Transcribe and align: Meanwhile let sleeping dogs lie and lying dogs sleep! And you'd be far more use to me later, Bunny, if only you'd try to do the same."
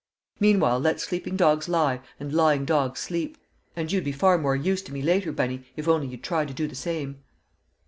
Meanwhile 0.39 0.79
let 0.79 0.99
sleeping 0.99 1.35
dogs 1.35 1.69
lie 1.69 2.01
and 2.19 2.33
lying 2.33 2.65
dogs 2.65 2.99
sleep! 2.99 3.37
And 3.75 3.91
you'd 3.91 4.03
be 4.03 4.11
far 4.11 4.39
more 4.39 4.55
use 4.55 4.81
to 4.81 4.91
me 4.91 5.03
later, 5.03 5.31
Bunny, 5.31 5.63
if 5.77 5.87
only 5.87 6.07
you'd 6.07 6.23
try 6.23 6.43
to 6.43 6.53
do 6.55 6.67
the 6.67 6.73
same." 6.73 7.21